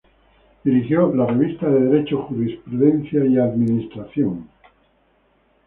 [0.63, 4.49] Dirigió la "Revista de Derecho, Jurisprudencia y Administración".